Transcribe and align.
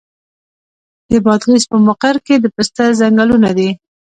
د 1.09 1.11
بادغیس 1.25 1.63
په 1.71 1.77
مقر 1.87 2.15
کې 2.25 2.35
د 2.39 2.45
پسته 2.55 2.83
ځنګلونه 2.99 3.49
دي. 3.57 3.69